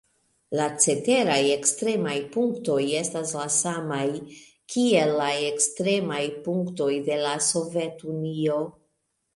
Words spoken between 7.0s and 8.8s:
de la Sovetunio.